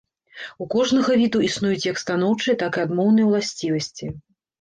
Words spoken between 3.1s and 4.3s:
ўласцівасці.